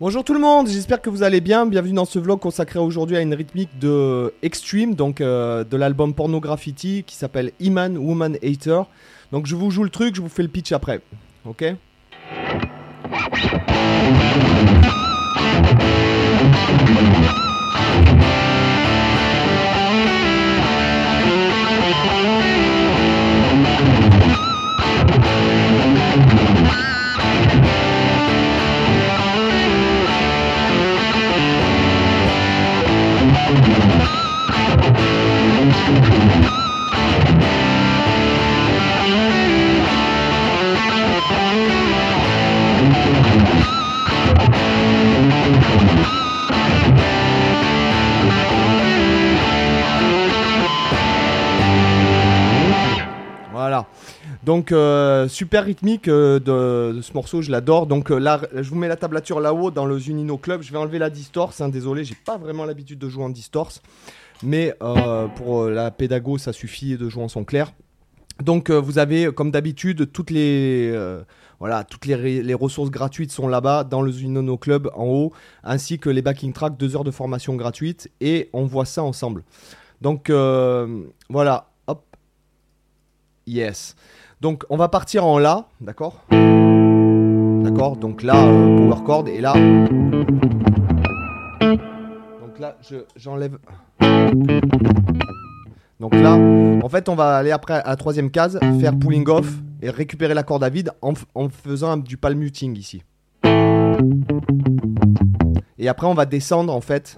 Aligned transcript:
Bonjour 0.00 0.24
tout 0.24 0.32
le 0.32 0.40
monde, 0.40 0.66
j'espère 0.66 1.02
que 1.02 1.10
vous 1.10 1.22
allez 1.22 1.42
bien. 1.42 1.66
Bienvenue 1.66 1.92
dans 1.92 2.06
ce 2.06 2.18
vlog 2.18 2.40
consacré 2.40 2.78
aujourd'hui 2.78 3.18
à 3.18 3.20
une 3.20 3.34
rythmique 3.34 3.68
de 3.78 4.32
Extreme, 4.40 4.94
donc 4.94 5.20
euh, 5.20 5.62
de 5.62 5.76
l'album 5.76 6.14
Pornograffiti 6.14 7.04
qui 7.06 7.14
s'appelle 7.16 7.52
Iman 7.60 7.98
Woman 7.98 8.38
Hater. 8.42 8.80
Donc 9.30 9.44
je 9.44 9.54
vous 9.54 9.70
joue 9.70 9.84
le 9.84 9.90
truc, 9.90 10.14
je 10.14 10.22
vous 10.22 10.30
fais 10.30 10.42
le 10.42 10.48
pitch 10.48 10.72
après. 10.72 11.02
Ok? 11.44 11.64
Donc 54.44 54.72
euh, 54.72 55.28
super 55.28 55.64
rythmique 55.64 56.08
euh, 56.08 56.38
de, 56.38 57.00
ce 57.02 57.12
morceau, 57.12 57.42
je 57.42 57.50
l'adore. 57.50 57.86
Donc 57.86 58.10
euh, 58.10 58.18
là, 58.18 58.40
je 58.54 58.68
vous 58.68 58.76
mets 58.76 58.88
la 58.88 58.96
tablature 58.96 59.40
là-haut 59.40 59.70
dans 59.70 59.86
le 59.86 59.98
Zunino 59.98 60.38
Club. 60.38 60.62
Je 60.62 60.72
vais 60.72 60.78
enlever 60.78 60.98
la 60.98 61.10
distorse. 61.10 61.60
Hein, 61.60 61.68
désolé, 61.68 62.04
j'ai 62.04 62.14
pas 62.14 62.38
vraiment 62.38 62.64
l'habitude 62.64 62.98
de 62.98 63.08
jouer 63.08 63.24
en 63.24 63.30
distorse, 63.30 63.82
mais 64.42 64.74
pour 65.36 65.66
la 65.66 65.90
pédago, 65.90 66.38
ça 66.38 66.52
suffit 66.52 66.96
de 66.96 67.08
jouer 67.08 67.22
en 67.22 67.28
son 67.28 67.44
clair. 67.44 67.72
Donc 68.42 68.70
vous 68.70 68.98
avez, 68.98 69.32
comme 69.32 69.50
d'habitude, 69.50 70.10
toutes 70.12 70.30
les 70.30 70.94
voilà, 71.58 71.84
toutes 71.84 72.06
les, 72.06 72.54
ressources 72.54 72.90
gratuites 72.90 73.32
sont 73.32 73.46
là-bas 73.46 73.84
dans 73.84 74.00
le 74.00 74.10
Zunino 74.10 74.56
Club 74.56 74.90
en 74.94 75.04
haut, 75.04 75.32
ainsi 75.62 75.98
que 75.98 76.08
les 76.08 76.22
backing 76.22 76.54
tracks, 76.54 76.78
deux 76.78 76.96
heures 76.96 77.04
de 77.04 77.10
formation 77.10 77.54
gratuite, 77.54 78.10
et 78.20 78.48
on 78.54 78.64
voit 78.64 78.86
ça 78.86 79.02
ensemble. 79.02 79.44
Donc 80.00 80.30
voilà, 80.30 81.69
yes. 83.50 83.94
Donc 84.40 84.64
on 84.70 84.76
va 84.76 84.88
partir 84.88 85.26
en 85.26 85.38
La, 85.38 85.66
d'accord? 85.80 86.24
D'accord, 86.30 87.96
donc 87.96 88.22
là, 88.22 88.36
euh, 88.46 88.88
power 88.88 89.04
chord, 89.04 89.28
et 89.28 89.40
là... 89.40 89.52
Donc 92.40 92.58
là, 92.58 92.76
je- 92.88 93.04
j'enlève... 93.16 93.58
Donc 96.00 96.14
là, 96.14 96.38
en 96.82 96.88
fait, 96.88 97.08
on 97.10 97.14
va 97.14 97.36
aller 97.36 97.50
après 97.50 97.74
à 97.74 97.88
la 97.88 97.96
troisième 97.96 98.30
case, 98.30 98.58
faire 98.80 98.98
pulling 98.98 99.28
off 99.28 99.52
et 99.82 99.90
récupérer 99.90 100.32
la 100.32 100.42
corde 100.42 100.64
à 100.64 100.70
vide 100.70 100.92
en, 101.02 101.12
faisant 101.50 101.98
du 101.98 102.16
palm 102.16 102.38
muting 102.38 102.76
ici. 102.78 103.02
Et 105.78 105.88
après, 105.88 106.06
on 106.06 106.14
va 106.14 106.24
descendre 106.24 106.74
en 106.74 106.80
fait. 106.80 107.16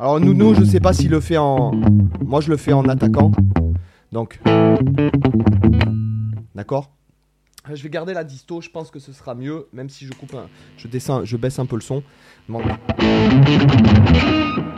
Alors, 0.00 0.18
Nounou, 0.18 0.54
je 0.54 0.64
sais 0.64 0.80
pas 0.80 0.92
s'il 0.92 1.10
le 1.10 1.20
fait 1.20 1.36
en. 1.38 1.70
Moi, 2.24 2.40
je 2.40 2.50
le 2.50 2.56
fais 2.56 2.72
en 2.72 2.88
attaquant. 2.88 3.30
Donc. 4.14 4.38
D'accord? 6.54 6.92
Je 7.74 7.82
vais 7.82 7.88
garder 7.88 8.14
la 8.14 8.22
disto, 8.22 8.60
je 8.60 8.70
pense 8.70 8.92
que 8.92 9.00
ce 9.00 9.12
sera 9.12 9.34
mieux, 9.34 9.66
même 9.72 9.88
si 9.88 10.06
je 10.06 10.12
coupe 10.12 10.34
un. 10.34 10.46
Je, 10.76 10.86
descends, 10.86 11.24
je 11.24 11.36
baisse 11.36 11.58
un 11.58 11.66
peu 11.66 11.74
le 11.74 11.82
son. 11.82 12.00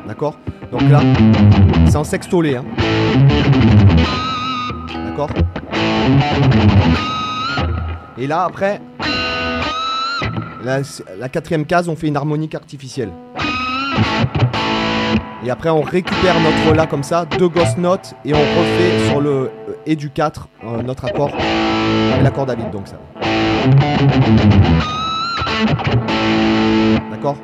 D'accord? 0.07 0.39
Donc 0.73 0.81
là, 0.89 1.03
c'est 1.87 1.97
en 1.97 2.05
sextolé. 2.05 2.57
Hein. 2.57 2.65
D'accord? 5.05 5.29
Et 8.17 8.27
là, 8.27 8.45
après, 8.45 8.81
la 10.65 11.29
quatrième 11.29 11.67
case, 11.67 11.91
on 11.91 11.97
fait 11.97 12.09
une 12.09 12.17
harmonique 12.17 12.55
artificielle. 12.55 13.13
Et 15.47 15.51
après, 15.51 15.71
on 15.71 15.81
récupère 15.81 16.35
notre 16.41 16.75
La 16.75 16.89
comme 16.89 17.05
ça, 17.05 17.25
deux 17.25 17.49
ghost 17.49 17.79
notes, 17.79 18.15
et 18.25 18.35
on 18.35 18.39
refait 18.39 19.09
sur 19.09 19.21
le 19.21 19.31
euh, 19.31 19.77
Et 19.87 19.95
du 19.95 20.11
4 20.11 20.49
euh, 20.65 20.83
notre 20.83 21.05
accord 21.05 21.31
avec 21.33 22.25
l'accord 22.25 22.47
David. 22.47 22.71
Donc 22.71 22.89
ça. 22.89 22.97
D'accord? 27.13 27.37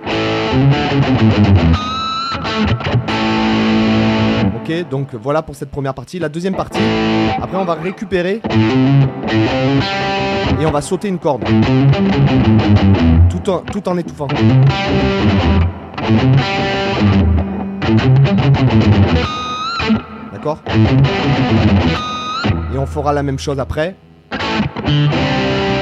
Ok, 4.57 4.89
donc 4.91 5.15
voilà 5.15 5.43
pour 5.43 5.55
cette 5.55 5.71
première 5.71 5.95
partie. 5.95 6.19
La 6.19 6.29
deuxième 6.29 6.57
partie, 6.57 6.81
après 7.41 7.57
on 7.57 7.65
va 7.65 7.75
récupérer 7.75 8.41
et 10.61 10.67
on 10.67 10.73
va 10.73 10.83
sauter 10.83 11.07
une 11.07 11.21
corde. 11.21 11.45
Tout 13.31 13.49
en, 13.49 13.59
tout 13.59 13.89
en 13.89 13.97
étouffant. 13.97 14.27
D'accord 20.32 20.59
Et 22.75 22.78
on 22.78 22.87
fera 22.87 23.12
la 23.12 23.22
même 23.22 23.38
chose 23.38 23.59
après. 23.60 23.94
Et 24.32 24.38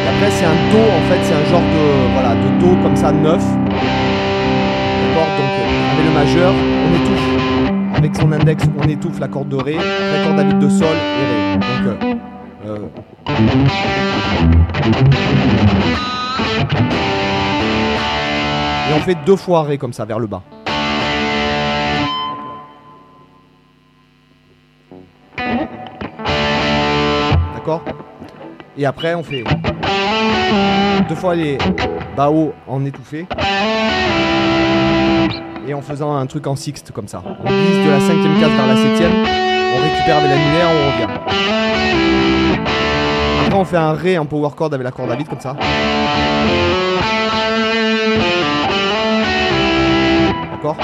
après 0.08 0.30
c'est 0.30 0.44
un 0.44 0.54
Do 0.70 0.78
en 0.78 1.02
fait, 1.08 1.20
c'est 1.22 1.34
un 1.34 1.44
genre 1.44 1.60
de 1.60 2.12
voilà 2.12 2.34
de 2.34 2.60
Do 2.60 2.76
comme 2.82 2.96
ça 2.96 3.12
neuf. 3.12 3.42
D'accord 5.02 5.28
Donc 5.36 5.50
euh, 5.58 5.92
avec 5.92 6.04
le 6.06 6.12
majeur, 6.12 6.52
on 6.54 6.94
étouffe. 6.94 7.28
Avec 7.96 8.16
son 8.16 8.32
index, 8.32 8.64
on 8.78 8.88
étouffe 8.88 9.20
la 9.20 9.28
corde 9.28 9.48
de 9.48 9.56
Ré, 9.56 9.74
la 9.74 10.24
corde 10.24 10.36
David 10.36 10.58
de 10.58 10.68
Sol 10.68 10.88
et 10.88 11.24
Ré. 11.26 11.56
Donc 11.58 11.86
euh, 11.86 12.14
euh, 12.66 12.78
Et 18.88 18.94
on 18.94 19.00
fait 19.00 19.16
deux 19.26 19.36
fois 19.36 19.62
Ré 19.62 19.78
comme 19.78 19.92
ça 19.92 20.04
vers 20.04 20.18
le 20.18 20.26
bas. 20.26 20.42
Et 28.76 28.86
après 28.86 29.14
on 29.14 29.22
fait 29.22 29.44
deux 31.08 31.14
fois 31.14 31.34
les 31.34 31.58
bas 32.16 32.30
hauts 32.30 32.52
en 32.66 32.84
étouffé. 32.84 33.26
Et 35.68 35.74
en 35.74 35.82
faisant 35.82 36.16
un 36.16 36.26
truc 36.26 36.46
en 36.46 36.56
sixte 36.56 36.90
comme 36.92 37.06
ça. 37.06 37.22
On 37.24 37.48
glisse 37.48 37.84
de 37.84 37.90
la 37.90 38.00
cinquième 38.00 38.40
case 38.40 38.50
vers 38.50 38.66
la 38.66 38.76
septième. 38.76 39.12
On 39.12 39.82
récupère 39.82 40.16
avec 40.16 40.30
la 40.30 40.36
lumière, 40.36 40.68
on 40.72 40.90
revient. 40.92 41.08
Après 43.46 43.58
on 43.58 43.64
fait 43.64 43.76
un 43.76 43.92
Ré 43.92 44.18
en 44.18 44.26
power 44.26 44.50
chord 44.56 44.72
avec 44.72 44.84
la 44.84 44.90
corde 44.90 45.10
à 45.10 45.16
vide 45.16 45.28
comme 45.28 45.40
ça. 45.40 45.56
D'accord 50.52 50.76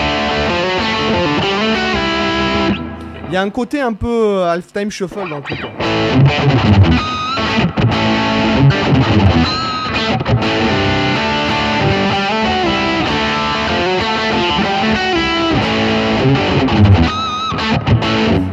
Il 3.29 3.35
y 3.35 3.37
a 3.37 3.43
un 3.43 3.51
côté 3.51 3.81
un 3.81 3.93
peu 3.93 4.07
euh, 4.09 4.47
halftime 4.51 4.91
shuffle 4.91 5.29
dans 5.29 5.39
le 5.39 5.43
truc. 5.43 5.59
hein. 5.63 6.87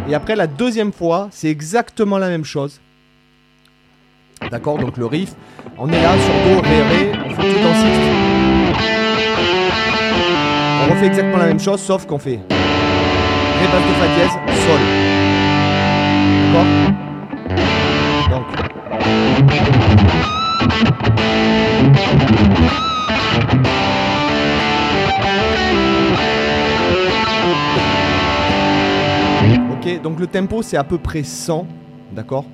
Et 0.09 0.15
après 0.15 0.35
la 0.35 0.47
deuxième 0.47 0.91
fois, 0.91 1.27
c'est 1.31 1.49
exactement 1.49 2.17
la 2.17 2.27
même 2.29 2.45
chose. 2.45 2.79
D'accord 4.51 4.77
Donc 4.77 4.97
le 4.97 5.05
riff, 5.05 5.31
on 5.77 5.89
est 5.89 6.01
là 6.01 6.11
sur 6.17 6.33
Do, 6.33 6.61
Ré, 6.61 6.81
Ré, 6.81 7.11
on 7.25 7.29
fait 7.29 7.41
tout 7.41 7.67
en 7.67 7.73
sixte. 7.73 8.01
On 10.85 10.93
refait 10.93 11.05
exactement 11.07 11.37
la 11.37 11.45
même 11.45 11.59
chose, 11.59 11.79
sauf 11.81 12.05
qu'on 12.05 12.19
fait 12.19 12.39
Ré 12.49 13.67
basse 13.71 13.87
de 13.87 13.93
Fa 13.93 14.07
dièse, 14.15 14.31
Donc. 18.31 18.47
Ok, 29.71 30.01
donc 30.01 30.19
le 30.19 30.27
tempo 30.27 30.61
c'est 30.61 30.77
à 30.77 30.83
peu 30.85 30.97
près 30.97 31.23
100, 31.23 31.67
d'accord? 32.13 32.45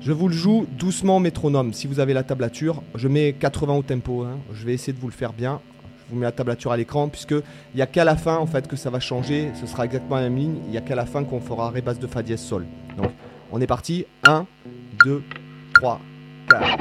Je 0.00 0.12
vous 0.12 0.28
le 0.28 0.34
joue 0.34 0.66
doucement 0.78 1.20
métronome. 1.20 1.72
Si 1.74 1.86
vous 1.86 2.00
avez 2.00 2.14
la 2.14 2.22
tablature, 2.22 2.82
je 2.94 3.08
mets 3.08 3.34
80 3.34 3.74
au 3.74 3.82
tempo. 3.82 4.22
hein. 4.22 4.38
Je 4.54 4.64
vais 4.64 4.72
essayer 4.72 4.92
de 4.92 4.98
vous 5.00 5.08
le 5.08 5.12
faire 5.12 5.32
bien 5.32 5.60
vous 6.08 6.16
mets 6.16 6.26
la 6.26 6.32
tablature 6.32 6.72
à 6.72 6.76
l'écran, 6.76 7.08
puisque 7.08 7.32
il 7.32 7.76
n'y 7.76 7.82
a 7.82 7.86
qu'à 7.86 8.04
la 8.04 8.16
fin 8.16 8.36
en 8.36 8.46
fait 8.46 8.68
que 8.68 8.76
ça 8.76 8.90
va 8.90 9.00
changer, 9.00 9.50
ce 9.60 9.66
sera 9.66 9.84
exactement 9.84 10.16
la 10.16 10.22
même 10.22 10.36
ligne, 10.36 10.58
il 10.66 10.70
n'y 10.70 10.78
a 10.78 10.80
qu'à 10.80 10.94
la 10.94 11.06
fin 11.06 11.24
qu'on 11.24 11.40
fera 11.40 11.70
Ré 11.70 11.82
de 11.82 12.06
Fa 12.06 12.22
dièse 12.22 12.40
Sol. 12.40 12.66
Donc 12.96 13.10
on 13.52 13.60
est 13.60 13.66
parti, 13.66 14.06
1, 14.24 14.46
2, 15.04 15.22
3, 15.74 16.00
4. 16.50 16.76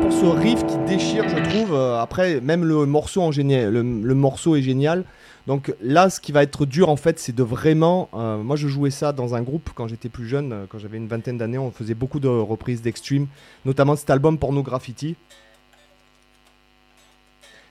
Pour 0.00 0.12
ce 0.12 0.26
riff 0.26 0.66
qui 0.66 0.76
déchire, 0.86 1.24
je 1.28 1.36
trouve. 1.50 1.72
Euh, 1.72 1.98
après, 2.00 2.40
même 2.40 2.64
le 2.64 2.84
morceau 2.84 3.22
en 3.22 3.30
génial, 3.30 3.72
le, 3.72 3.82
le 3.82 4.14
morceau 4.14 4.56
est 4.56 4.60
génial. 4.62 5.04
Donc 5.46 5.72
là, 5.80 6.10
ce 6.10 6.20
qui 6.20 6.32
va 6.32 6.42
être 6.42 6.66
dur 6.66 6.88
en 6.88 6.96
fait, 6.96 7.18
c'est 7.18 7.34
de 7.34 7.42
vraiment. 7.42 8.08
euh, 8.12 8.36
moi, 8.42 8.56
je 8.56 8.66
jouais 8.68 8.90
ça 8.90 9.12
dans 9.12 9.34
un 9.34 9.42
groupe 9.42 9.70
quand 9.74 9.86
j'étais 9.86 10.08
plus 10.08 10.26
jeune, 10.26 10.52
euh, 10.52 10.64
quand 10.68 10.78
j'avais 10.78 10.96
une 10.98 11.06
vingtaine 11.06 11.38
d'années. 11.38 11.58
On 11.58 11.70
faisait 11.70 11.94
beaucoup 11.94 12.18
de 12.20 12.28
reprises 12.28 12.82
d'Extreme, 12.82 13.28
notamment 13.64 13.94
cet 13.96 14.10
album 14.10 14.36
Porno 14.36 14.62
Graffiti. 14.62 15.16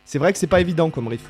C'est 0.06 0.18
vrai 0.18 0.31
que 0.31 0.40
c'est 0.40 0.48
pas 0.48 0.62
évident 0.62 0.90
comme 0.90 1.10
riff. 1.10 1.30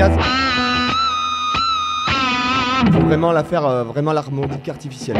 Case. 0.00 0.16
Faut 2.92 3.00
vraiment 3.00 3.32
la 3.32 3.44
faire, 3.44 3.66
euh, 3.66 3.84
vraiment 3.84 4.12
l'harmonique 4.12 4.68
artificielle. 4.68 5.18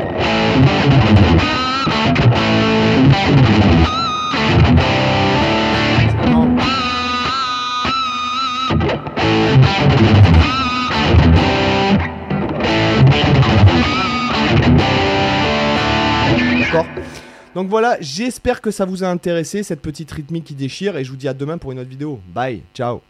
Donc 17.54 17.68
voilà, 17.68 17.98
j'espère 18.00 18.62
que 18.62 18.70
ça 18.70 18.86
vous 18.86 19.04
a 19.04 19.08
intéressé, 19.08 19.62
cette 19.62 19.82
petite 19.82 20.10
rythmique 20.10 20.44
qui 20.44 20.54
déchire, 20.54 20.96
et 20.96 21.04
je 21.04 21.10
vous 21.10 21.16
dis 21.16 21.28
à 21.28 21.34
demain 21.34 21.58
pour 21.58 21.72
une 21.72 21.80
autre 21.80 21.90
vidéo. 21.90 22.20
Bye, 22.32 22.62
ciao 22.74 23.02